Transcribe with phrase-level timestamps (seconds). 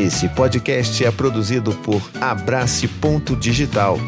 [0.00, 3.98] Esse podcast é produzido por Abrace Ponto Digital.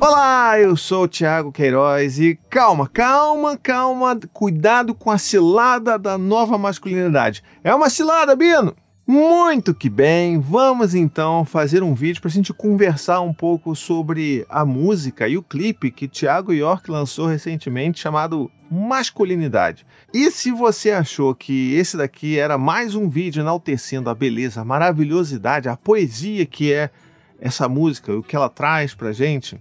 [0.00, 6.16] Olá, eu sou o Thiago Queiroz e calma, calma, calma, cuidado com a cilada da
[6.16, 7.42] nova masculinidade.
[7.62, 8.74] É uma cilada, Bino?
[9.06, 14.46] Muito que bem, vamos então fazer um vídeo para a gente conversar um pouco sobre
[14.48, 19.86] a música e o clipe que Thiago York lançou recentemente chamado Masculinidade.
[20.12, 24.64] E se você achou que esse daqui era mais um vídeo enaltecendo a beleza, a
[24.64, 26.88] maravilhosidade, a poesia que é
[27.38, 29.60] essa música, o que ela traz pra gente,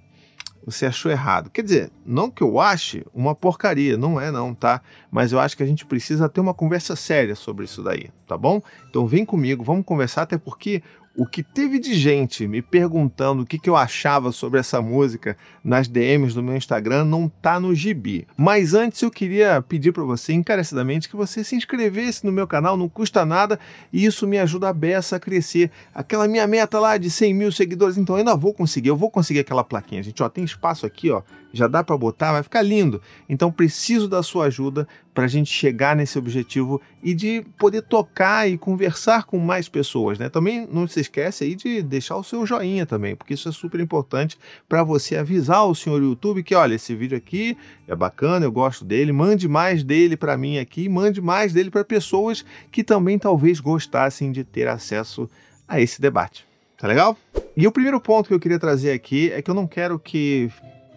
[0.65, 1.49] você achou errado.
[1.49, 4.81] Quer dizer, não que eu ache uma porcaria, não é não, tá?
[5.11, 8.37] Mas eu acho que a gente precisa ter uma conversa séria sobre isso daí, tá
[8.37, 8.61] bom?
[8.89, 10.81] Então vem comigo, vamos conversar, até porque
[11.17, 15.35] o que teve de gente me perguntando o que, que eu achava sobre essa música
[15.63, 18.27] nas DMs do meu Instagram não tá no gibi.
[18.37, 22.77] Mas antes eu queria pedir para você encarecidamente que você se inscrevesse no meu canal,
[22.77, 23.59] não custa nada
[23.91, 25.71] e isso me ajuda a beça a crescer.
[25.91, 29.09] Aquela minha meta lá de 100 mil seguidores, então eu ainda vou conseguir, eu vou
[29.09, 30.21] conseguir aquela plaquinha, gente.
[30.21, 33.01] Ó, tem espaço aqui, ó, já dá para botar, vai ficar lindo.
[33.27, 38.47] Então preciso da sua ajuda para a gente chegar nesse objetivo e de poder tocar
[38.47, 40.29] e conversar com mais pessoas, né?
[40.29, 43.79] Também não se esquece aí de deixar o seu joinha também, porque isso é super
[43.79, 48.51] importante para você avisar o senhor YouTube que, olha, esse vídeo aqui é bacana, eu
[48.51, 53.17] gosto dele, mande mais dele para mim aqui, mande mais dele para pessoas que também
[53.17, 55.29] talvez gostassem de ter acesso
[55.67, 56.45] a esse debate.
[56.77, 57.17] Tá legal?
[57.55, 60.51] E o primeiro ponto que eu queria trazer aqui é que eu não quero que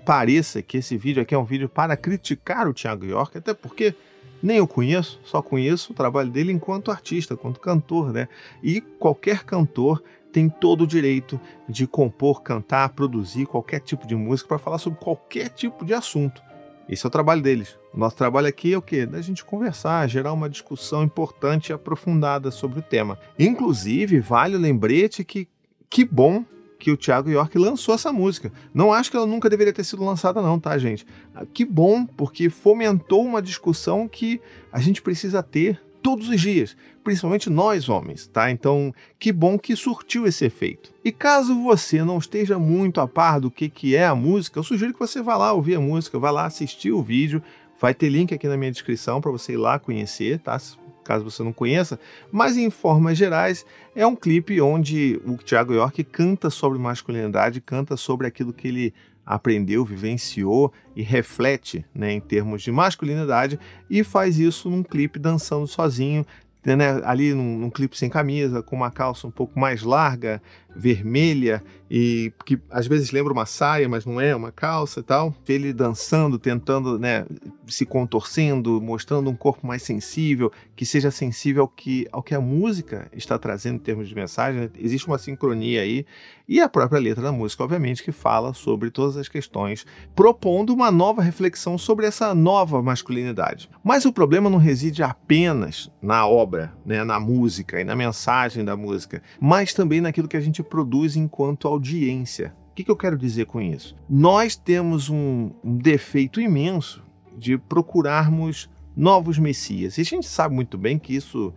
[0.05, 3.95] pareça que esse vídeo aqui é um vídeo para criticar o Thiago York, até porque
[4.43, 8.29] nem eu conheço, só conheço o trabalho dele enquanto artista, enquanto cantor, né?
[8.63, 14.49] E qualquer cantor tem todo o direito de compor, cantar, produzir qualquer tipo de música
[14.49, 16.43] para falar sobre qualquer tipo de assunto.
[16.89, 17.79] Esse é o trabalho deles.
[17.95, 19.07] O nosso trabalho aqui é o quê?
[19.07, 23.19] Da gente conversar, gerar uma discussão importante e aprofundada sobre o tema.
[23.39, 25.49] Inclusive, vale o lembrete que
[25.91, 26.45] que bom
[26.81, 28.51] que o Thiago York lançou essa música.
[28.73, 31.07] Não acho que ela nunca deveria ter sido lançada, não, tá, gente?
[31.35, 34.41] Ah, que bom, porque fomentou uma discussão que
[34.73, 36.75] a gente precisa ter todos os dias,
[37.05, 38.51] principalmente nós homens, tá?
[38.51, 40.91] Então, que bom que surtiu esse efeito.
[41.05, 44.65] E caso você não esteja muito a par do que, que é a música, eu
[44.65, 47.43] sugiro que você vá lá ouvir a música, vá lá assistir o vídeo.
[47.79, 50.59] Vai ter link aqui na minha descrição para você ir lá conhecer, tá?
[51.05, 51.99] Caso você não conheça,
[52.31, 57.97] mas em formas gerais é um clipe onde o Thiago York canta sobre masculinidade, canta
[57.97, 58.95] sobre aquilo que ele
[59.25, 65.67] aprendeu, vivenciou e reflete né, em termos de masculinidade e faz isso num clipe dançando
[65.67, 66.27] sozinho,
[66.65, 70.43] né, ali num, num, clipe sem camisa, com uma calça um pouco mais larga,
[70.75, 75.35] vermelha, e que às vezes lembra uma saia, mas não é uma calça e tal.
[75.49, 77.27] Ele dançando, tentando, né,
[77.67, 82.41] se contorcendo, mostrando um corpo mais sensível, que seja sensível ao que, ao que a
[82.41, 84.61] música está trazendo em termos de mensagem.
[84.61, 84.71] Né?
[84.79, 86.07] Existe uma sincronia aí.
[86.49, 90.91] E a própria letra da música, obviamente, que fala sobre todas as questões, propondo uma
[90.91, 93.71] nova reflexão sobre essa nova masculinidade.
[93.85, 98.77] Mas o problema não reside apenas na obra, né, na música e na mensagem da
[98.77, 102.55] música, mas também naquilo que a gente produz enquanto audiência.
[102.71, 103.97] O que, que eu quero dizer com isso?
[104.09, 107.03] Nós temos um, um defeito imenso
[107.37, 109.99] de procurarmos novos messias.
[109.99, 111.53] E a gente sabe muito bem que isso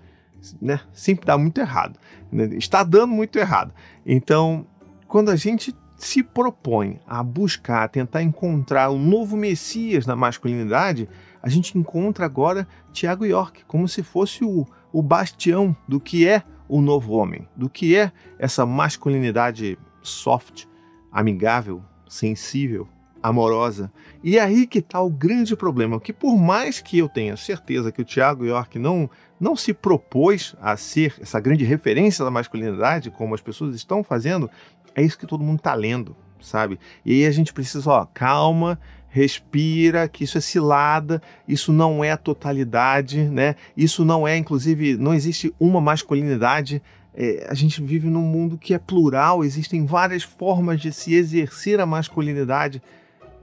[0.61, 1.99] né, sempre dá muito errado.
[2.31, 2.45] Né?
[2.55, 3.73] Está dando muito errado.
[4.05, 4.65] Então,
[5.07, 11.07] quando a gente se propõe a buscar, a tentar encontrar um novo Messias na masculinidade,
[11.41, 16.43] a gente encontra agora Tiago York como se fosse o, o bastião do que é
[16.73, 20.65] o novo homem, do que é essa masculinidade soft,
[21.11, 22.87] amigável, sensível,
[23.21, 23.93] amorosa.
[24.23, 27.91] E é aí que está o grande problema, que por mais que eu tenha certeza
[27.91, 29.07] que o Tiago York não,
[29.39, 34.49] não se propôs a ser essa grande referência da masculinidade, como as pessoas estão fazendo,
[34.95, 36.79] é isso que todo mundo está lendo, sabe?
[37.05, 38.79] E aí a gente precisa, ó, calma,
[39.13, 43.55] respira, que isso é cilada, isso não é a totalidade, né?
[43.77, 46.81] Isso não é, inclusive, não existe uma masculinidade.
[47.13, 51.79] É, a gente vive num mundo que é plural, existem várias formas de se exercer
[51.79, 52.81] a masculinidade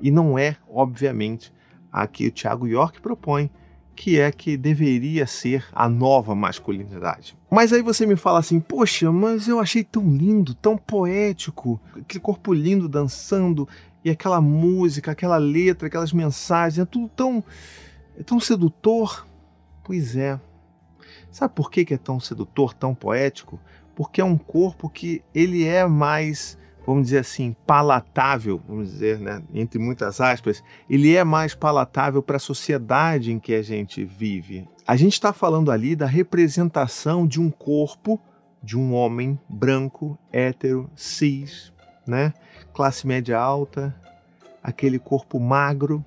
[0.01, 1.53] e não é, obviamente,
[1.93, 3.49] a que o Tiago York propõe,
[3.95, 7.37] que é que deveria ser a nova masculinidade.
[7.49, 12.19] Mas aí você me fala assim, poxa, mas eu achei tão lindo, tão poético, aquele
[12.19, 13.69] corpo lindo dançando,
[14.05, 17.45] e aquela música, aquela letra, aquelas mensagens, é tudo tão,
[18.19, 19.27] é tão sedutor.
[19.85, 20.41] Pois é.
[21.31, 23.61] Sabe por que é tão sedutor, tão poético?
[23.95, 29.43] Porque é um corpo que ele é mais vamos dizer assim, palatável, vamos dizer, né,
[29.55, 34.69] entre muitas aspas, ele é mais palatável para a sociedade em que a gente vive.
[34.87, 38.21] A gente está falando ali da representação de um corpo
[38.63, 41.73] de um homem branco, hétero, cis,
[42.07, 42.33] né,
[42.81, 43.95] classe média alta,
[44.63, 46.03] aquele corpo magro,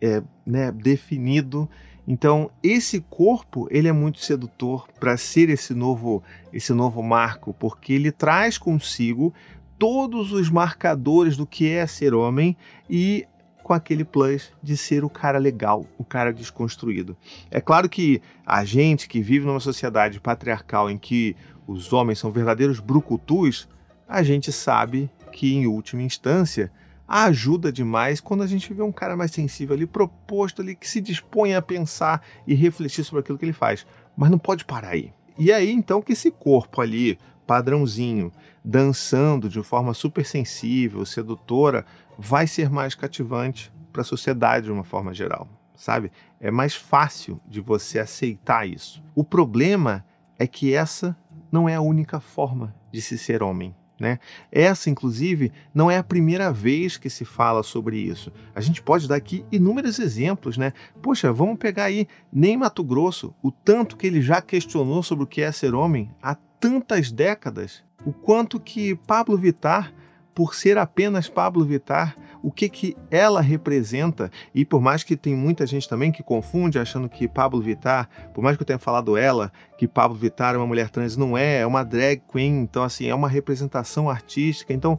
[0.00, 1.68] é, né, definido.
[2.06, 6.22] Então, esse corpo, ele é muito sedutor para ser esse novo,
[6.52, 9.34] esse novo marco, porque ele traz consigo
[9.76, 12.56] todos os marcadores do que é ser homem
[12.88, 13.26] e
[13.60, 17.16] com aquele plus de ser o cara legal, o cara desconstruído.
[17.50, 21.34] É claro que a gente que vive numa sociedade patriarcal em que
[21.66, 23.68] os homens são verdadeiros brucutus,
[24.08, 26.70] a gente sabe que em última instância
[27.08, 31.00] ajuda demais quando a gente vê um cara mais sensível ali, proposto ali, que se
[31.00, 33.86] dispõe a pensar e refletir sobre aquilo que ele faz.
[34.16, 35.12] Mas não pode parar aí.
[35.36, 38.32] E aí então que esse corpo ali, padrãozinho,
[38.64, 41.84] dançando de forma super sensível, sedutora,
[42.16, 46.10] vai ser mais cativante para a sociedade de uma forma geral, sabe?
[46.40, 49.02] É mais fácil de você aceitar isso.
[49.14, 50.04] O problema
[50.38, 51.16] é que essa
[51.50, 53.74] não é a única forma de se ser homem.
[53.98, 54.18] Né?
[54.50, 58.32] Essa, inclusive, não é a primeira vez que se fala sobre isso.
[58.54, 60.72] A gente pode dar aqui inúmeros exemplos, né?
[61.00, 65.26] Poxa, vamos pegar aí nem Mato Grosso, o tanto que ele já questionou sobre o
[65.26, 69.92] que é ser homem há tantas décadas o quanto que Pablo Vitar,
[70.34, 75.36] por ser apenas Pablo Vitar, o que que ela representa, e por mais que tem
[75.36, 79.16] muita gente também que confunde achando que Pablo Vitar, por mais que eu tenha falado
[79.16, 82.82] ela, que Pablo Vitar é uma mulher trans, não é, é uma drag queen, então
[82.82, 84.98] assim, é uma representação artística, então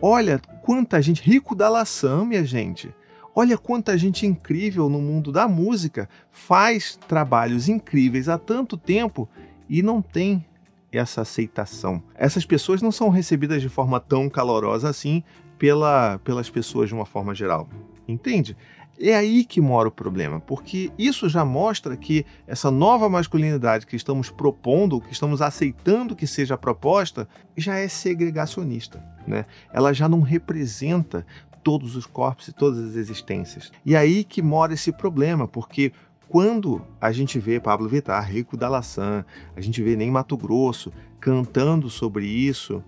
[0.00, 2.94] olha quanta gente, Rico da Laçã, minha gente,
[3.34, 9.26] Olha quanta gente incrível no mundo da música faz trabalhos incríveis há tanto tempo
[9.68, 10.44] e não tem
[10.92, 12.02] essa aceitação.
[12.14, 15.22] Essas pessoas não são recebidas de forma tão calorosa assim
[15.58, 17.68] pela, pelas pessoas de uma forma geral.
[18.06, 18.56] Entende?
[19.00, 23.96] É aí que mora o problema, porque isso já mostra que essa nova masculinidade que
[23.96, 29.02] estamos propondo, que estamos aceitando que seja proposta, já é segregacionista.
[29.26, 29.46] Né?
[29.72, 31.26] Ela já não representa
[31.62, 33.72] todos os corpos e todas as existências.
[33.84, 35.92] E aí que mora esse problema, porque
[36.32, 39.22] quando a gente vê Pablo Vittar, Rico da Laçã,
[39.54, 40.90] a gente vê nem Mato Grosso
[41.20, 42.82] cantando sobre isso,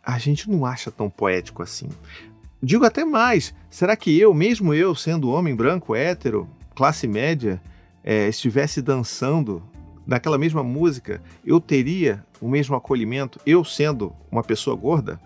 [0.00, 1.88] a gente não acha tão poético assim.
[2.62, 7.60] Digo até mais, será que eu, mesmo eu, sendo homem branco, hétero, classe média,
[8.04, 9.60] é, estivesse dançando
[10.06, 15.20] naquela mesma música, eu teria o mesmo acolhimento, eu sendo uma pessoa gorda?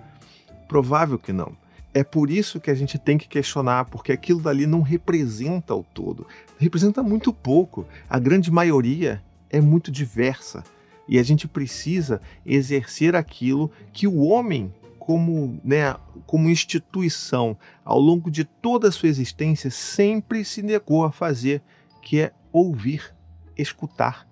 [0.67, 1.53] Provável que não.
[1.97, 5.83] É por isso que a gente tem que questionar, porque aquilo dali não representa o
[5.83, 6.27] todo.
[6.59, 7.87] Representa muito pouco.
[8.07, 10.63] A grande maioria é muito diversa.
[11.09, 15.97] E a gente precisa exercer aquilo que o homem, como, né,
[16.27, 21.63] como instituição, ao longo de toda a sua existência, sempre se negou a fazer,
[22.03, 23.11] que é ouvir,
[23.57, 24.29] escutar.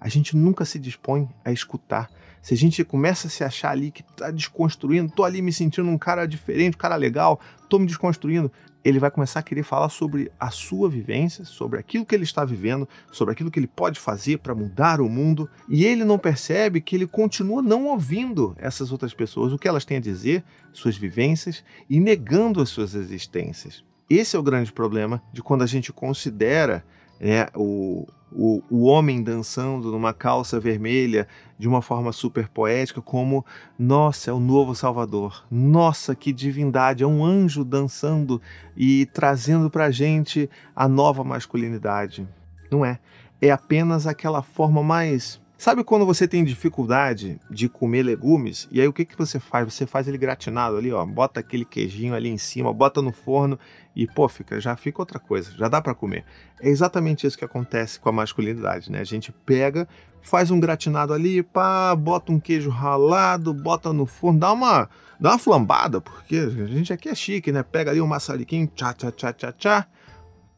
[0.00, 2.10] A gente nunca se dispõe a escutar.
[2.44, 5.88] Se a gente começa a se achar ali que tá desconstruindo, tô ali me sentindo
[5.88, 8.52] um cara diferente, um cara legal, tô me desconstruindo,
[8.84, 12.44] ele vai começar a querer falar sobre a sua vivência, sobre aquilo que ele está
[12.44, 16.82] vivendo, sobre aquilo que ele pode fazer para mudar o mundo, e ele não percebe
[16.82, 20.98] que ele continua não ouvindo essas outras pessoas, o que elas têm a dizer, suas
[20.98, 23.82] vivências, e negando as suas existências.
[24.10, 26.84] Esse é o grande problema de quando a gente considera
[27.20, 31.28] né, o, o, o homem dançando numa calça vermelha
[31.58, 33.44] de uma forma super poética, como
[33.78, 38.42] nossa, é o novo Salvador, nossa, que divindade, é um anjo dançando
[38.76, 42.26] e trazendo para gente a nova masculinidade.
[42.70, 42.98] Não é.
[43.40, 48.68] É apenas aquela forma mais Sabe quando você tem dificuldade de comer legumes?
[48.72, 49.72] E aí o que, que você faz?
[49.72, 51.06] Você faz ele gratinado ali, ó.
[51.06, 53.58] Bota aquele queijinho ali em cima, bota no forno
[53.94, 56.24] e, pô, fica, já fica outra coisa, já dá para comer.
[56.60, 59.00] É exatamente isso que acontece com a masculinidade, né?
[59.00, 59.88] A gente pega,
[60.20, 65.30] faz um gratinado ali, pá, bota um queijo ralado, bota no forno, dá uma, dá
[65.30, 67.62] uma flambada, porque a gente aqui é chique, né?
[67.62, 69.86] Pega ali um maçariquinho, tchá, tchá, tchá, tchá, tchá.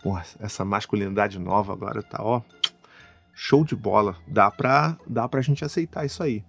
[0.02, 2.40] Pô, essa masculinidade nova agora tá, ó,
[3.36, 4.16] show de bola.
[4.26, 6.42] Dá pra, dá pra gente aceitar isso aí.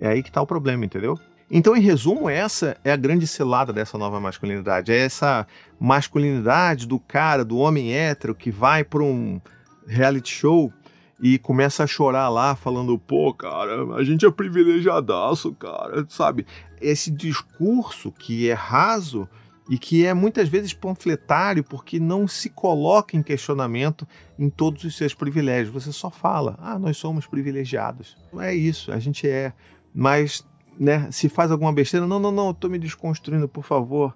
[0.00, 1.16] É aí que tá o problema, entendeu?
[1.48, 4.90] Então, em resumo, essa é a grande selada dessa nova masculinidade.
[4.90, 5.46] É essa
[5.78, 9.40] masculinidade do cara, do homem hétero que vai para um
[9.86, 10.72] reality show
[11.20, 16.46] e começa a chorar lá, falando: pô, cara, a gente é privilegiadaço, cara, sabe?
[16.80, 19.28] Esse discurso que é raso
[19.70, 24.06] e que é muitas vezes panfletário porque não se coloca em questionamento
[24.38, 25.72] em todos os seus privilégios.
[25.72, 28.16] Você só fala: ah, nós somos privilegiados.
[28.38, 29.52] É isso, a gente é.
[29.94, 30.44] Mas
[30.78, 34.14] né, se faz alguma besteira, não, não, não, eu tô me desconstruindo, por favor,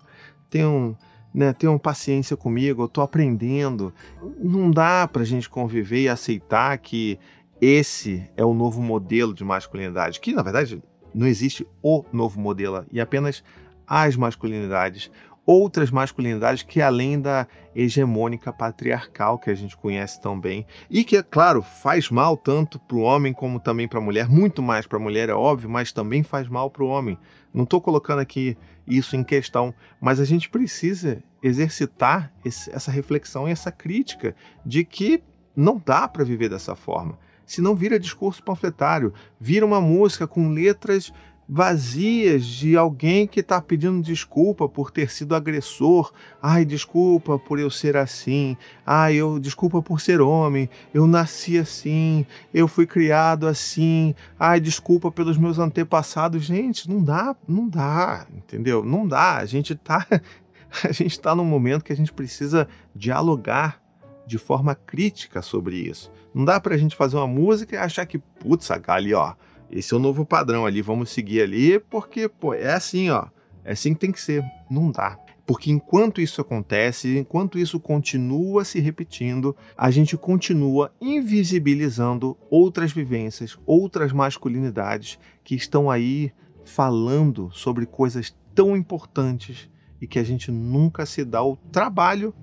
[0.50, 0.96] tenham,
[1.32, 3.92] né, tenham paciência comigo, eu tô aprendendo.
[4.38, 7.18] Não dá pra gente conviver e aceitar que
[7.60, 10.82] esse é o novo modelo de masculinidade, que na verdade
[11.14, 13.42] não existe o novo modelo e apenas
[13.86, 15.10] as masculinidades
[15.46, 21.16] outras masculinidades que além da hegemônica patriarcal que a gente conhece tão bem e que
[21.16, 24.28] é claro faz mal tanto para o homem como também para a mulher.
[24.28, 27.16] Muito mais para a mulher é óbvio mas também faz mal para o homem.
[27.54, 33.48] Não estou colocando aqui isso em questão mas a gente precisa exercitar esse, essa reflexão
[33.48, 34.34] e essa crítica
[34.64, 35.22] de que
[35.54, 37.18] não dá para viver dessa forma.
[37.46, 41.12] Senão vira discurso panfletário vira uma música com letras
[41.48, 46.12] vazias de alguém que está pedindo desculpa por ter sido agressor.
[46.42, 48.56] Ai, desculpa por eu ser assim.
[48.84, 50.68] Ai, eu desculpa por ser homem.
[50.92, 52.26] Eu nasci assim.
[52.52, 54.14] Eu fui criado assim.
[54.38, 56.44] Ai, desculpa pelos meus antepassados.
[56.44, 58.84] Gente, não dá, não dá, entendeu?
[58.84, 59.36] Não dá.
[59.36, 60.06] A gente está
[60.82, 63.80] a gente está num momento que a gente precisa dialogar
[64.26, 66.10] de forma crítica sobre isso.
[66.34, 69.34] Não dá para a gente fazer uma música e achar que, putz, ali, ó,
[69.70, 73.26] esse é o novo padrão ali, vamos seguir ali, porque, pô, é assim, ó.
[73.64, 74.44] É assim que tem que ser.
[74.70, 75.18] Não dá.
[75.46, 83.56] Porque enquanto isso acontece, enquanto isso continua se repetindo, a gente continua invisibilizando outras vivências,
[83.64, 86.32] outras masculinidades que estão aí
[86.64, 89.70] falando sobre coisas tão importantes
[90.00, 92.34] e que a gente nunca se dá o trabalho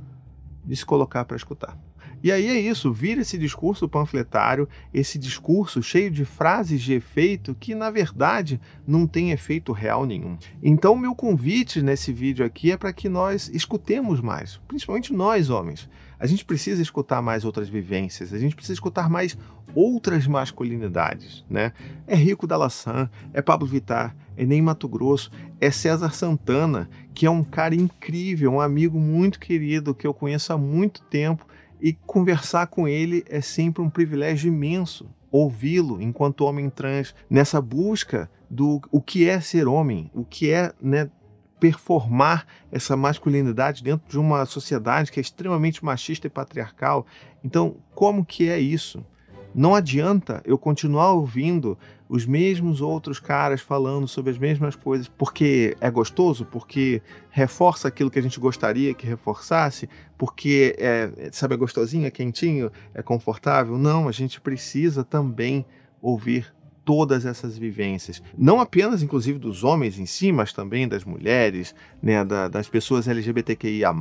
[0.63, 1.77] de se colocar para escutar.
[2.23, 7.53] E aí é isso, vira esse discurso panfletário, esse discurso cheio de frases de efeito
[7.53, 10.37] que na verdade não tem efeito real nenhum.
[10.63, 15.89] Então, meu convite nesse vídeo aqui é para que nós escutemos mais, principalmente nós homens.
[16.17, 19.37] A gente precisa escutar mais outras vivências, a gente precisa escutar mais
[19.75, 21.73] outras masculinidades, né?
[22.07, 27.25] É Rico da Laçã, é Pablo Vittar, é Ney Mato Grosso, é César Santana, que
[27.25, 31.45] é um cara incrível, um amigo muito querido que eu conheço há muito tempo
[31.83, 35.13] e conversar com ele é sempre um privilégio imenso.
[35.29, 40.71] Ouvi-lo enquanto homem trans, nessa busca do o que é ser homem, o que é
[40.81, 41.11] né,
[41.59, 47.05] performar essa masculinidade dentro de uma sociedade que é extremamente machista e patriarcal.
[47.43, 49.05] Então, como que é isso?
[49.53, 51.77] Não adianta eu continuar ouvindo
[52.09, 58.09] os mesmos outros caras falando sobre as mesmas coisas porque é gostoso, porque reforça aquilo
[58.09, 63.77] que a gente gostaria que reforçasse, porque é, sabe, é gostosinho, é quentinho, é confortável.
[63.77, 65.65] Não, a gente precisa também
[66.01, 66.53] ouvir
[66.85, 68.21] todas essas vivências.
[68.37, 73.07] Não apenas, inclusive, dos homens em si, mas também das mulheres, né, da, das pessoas
[73.07, 73.93] LGBTQIA,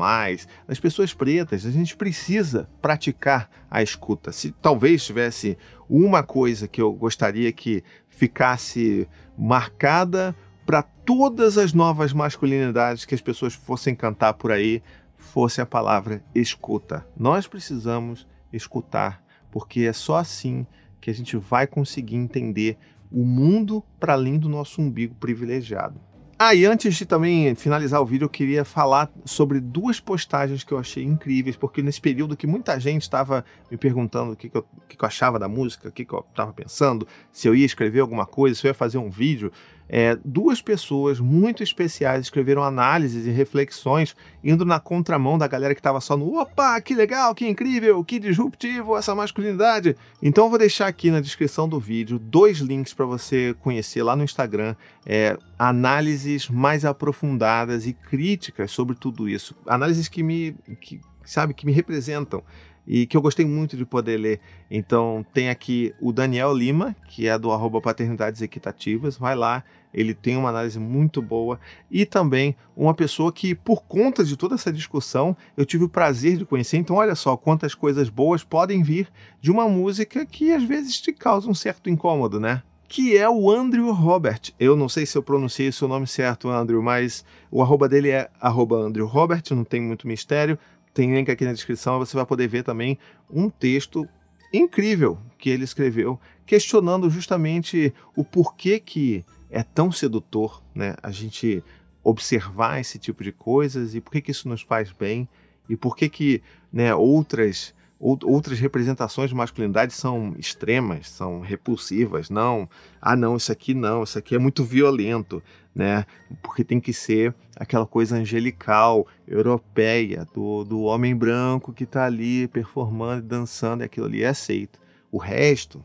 [0.67, 1.65] das pessoas pretas.
[1.65, 4.33] A gente precisa praticar a escuta.
[4.33, 5.57] Se talvez tivesse
[5.89, 10.35] uma coisa que eu gostaria que ficasse marcada
[10.67, 14.83] para todas as novas masculinidades que as pessoas fossem cantar por aí,
[15.17, 17.07] fosse a palavra escuta.
[17.17, 20.67] Nós precisamos escutar, porque é só assim
[21.03, 22.79] que a gente vai conseguir entender
[23.11, 26.01] o mundo para além do nosso umbigo privilegiado.
[26.39, 30.73] Ah, e antes de também finalizar o vídeo, eu queria falar sobre duas postagens que
[30.73, 34.57] eu achei incríveis, porque nesse período que muita gente estava me perguntando o que, que,
[34.57, 37.55] eu, que, que eu achava da música, o que, que eu estava pensando, se eu
[37.55, 39.53] ia escrever alguma coisa, se eu ia fazer um vídeo,
[39.89, 45.81] é, duas pessoas muito especiais escreveram análises e reflexões indo na contramão da galera que
[45.81, 49.97] estava só no opa, que legal, que incrível, que disruptivo essa masculinidade.
[50.23, 54.17] Então eu vou deixar aqui na descrição do vídeo dois links para você conhecer lá
[54.17, 54.75] no Instagram,
[55.05, 61.67] é, análises mais aprofundadas e críticas sobre tudo isso, análises que me, que, sabe, que
[61.67, 62.43] me representam
[62.87, 64.41] e que eu gostei muito de poder ler.
[64.71, 69.63] Então tem aqui o Daniel Lima, que é do arroba Paternidades Equitativas, vai lá,
[69.93, 71.61] ele tem uma análise muito boa,
[71.91, 76.39] e também uma pessoa que, por conta de toda essa discussão, eu tive o prazer
[76.39, 76.79] de conhecer.
[76.79, 79.09] Então, olha só quantas coisas boas podem vir
[79.41, 82.63] de uma música que às vezes te causa um certo incômodo, né?
[82.89, 84.53] que é o Andrew Robert.
[84.61, 88.11] Eu não sei se eu pronunciei o seu nome certo, Andrew, mas o arroba dele
[88.11, 90.59] é arroba Andrew Robert, não tem muito mistério.
[90.95, 92.99] Tem link aqui na descrição, você vai poder ver também
[93.31, 94.07] um texto
[94.53, 100.95] incrível que ele escreveu, questionando justamente o porquê que é tão sedutor, né?
[101.03, 101.63] A gente
[102.05, 105.29] observar esse tipo de coisas e por que, que isso nos faz bem
[105.69, 112.29] e por que que, né, outras outras representações de masculinidade são extremas, são repulsivas.
[112.29, 112.69] Não,
[113.01, 115.41] ah, não, isso aqui não, isso aqui é muito violento,
[115.73, 116.05] né?
[116.43, 122.49] Porque tem que ser aquela coisa angelical, europeia, do, do homem branco que está ali
[122.49, 124.81] performando, dançando, e aquilo ali é aceito.
[125.11, 125.83] O resto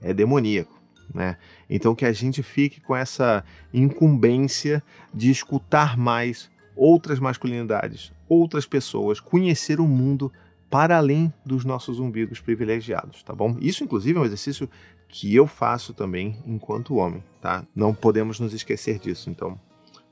[0.00, 0.80] é demoníaco.
[1.12, 1.36] né?
[1.68, 4.80] Então que a gente fique com essa incumbência
[5.12, 10.32] de escutar mais outras masculinidades, outras pessoas, conhecer o mundo
[10.70, 13.56] para além dos nossos umbigos privilegiados, tá bom?
[13.60, 14.68] Isso, inclusive, é um exercício
[15.08, 17.64] que eu faço também enquanto homem, tá?
[17.74, 19.30] Não podemos nos esquecer disso.
[19.30, 19.58] Então,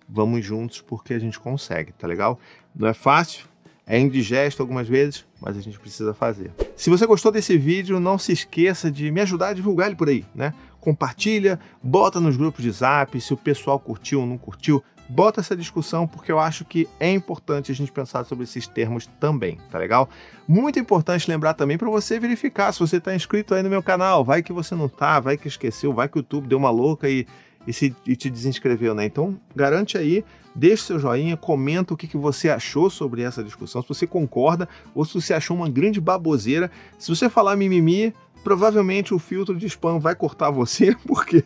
[0.09, 2.39] vamos juntos porque a gente consegue, tá legal?
[2.75, 3.47] Não é fácil,
[3.87, 6.51] é indigesto algumas vezes, mas a gente precisa fazer.
[6.75, 10.09] Se você gostou desse vídeo, não se esqueça de me ajudar a divulgar ele por
[10.09, 10.55] aí, né?
[10.81, 15.57] Compartilha, bota nos grupos de zap, se o pessoal curtiu ou não curtiu, bota essa
[15.57, 19.79] discussão porque eu acho que é importante a gente pensar sobre esses termos também, tá
[19.79, 20.09] legal?
[20.47, 24.25] Muito importante lembrar também para você verificar se você está inscrito aí no meu canal,
[24.25, 27.09] vai que você não tá, vai que esqueceu, vai que o YouTube deu uma louca
[27.09, 27.27] e
[27.67, 29.05] e, se, e te desinscreveu, né?
[29.05, 33.83] Então, garante aí, deixe seu joinha, comenta o que, que você achou sobre essa discussão,
[33.83, 36.71] se você concorda ou se você achou uma grande baboseira.
[36.99, 38.15] Se você falar mimimi,
[38.47, 41.43] provavelmente o filtro de spam vai cortar você, porque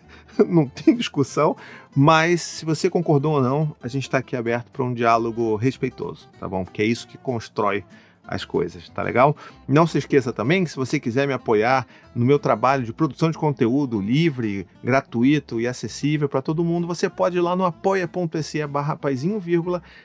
[0.47, 1.57] não tem discussão.
[1.97, 6.29] Mas se você concordou ou não, a gente está aqui aberto para um diálogo respeitoso,
[6.39, 6.63] tá bom?
[6.63, 7.87] Porque é isso que constrói
[8.23, 9.35] as coisas, tá legal?
[9.67, 13.31] Não se esqueça também que se você quiser me apoiar no meu trabalho de produção
[13.31, 18.67] de conteúdo livre, gratuito e acessível para todo mundo, você pode ir lá no apoia.se
[18.67, 18.99] barra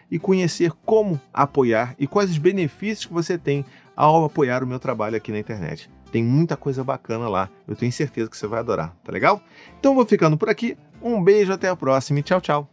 [0.10, 4.80] e conhecer como apoiar e quais os benefícios que você tem ao apoiar o meu
[4.80, 5.90] trabalho aqui na internet.
[6.12, 9.42] Tem muita coisa bacana lá, eu tenho certeza que você vai adorar, tá legal?
[9.80, 12.70] Então vou ficando por aqui, um beijo, até a próxima e tchau, tchau.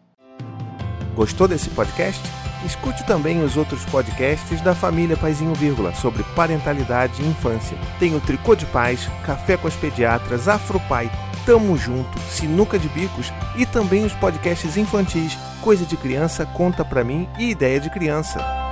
[1.14, 2.22] Gostou desse podcast?
[2.64, 7.76] Escute também os outros podcasts da família Paizinho Vírgula sobre parentalidade e infância.
[7.98, 11.10] Tem o Tricô de Paz, Café com as Pediatras, Afropai,
[11.44, 17.04] Tamo Junto, Sinuca de Bicos e também os podcasts infantis Coisa de Criança, Conta Pra
[17.04, 18.71] Mim e Ideia de Criança.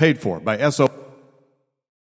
[0.00, 0.99] Paid for by SO.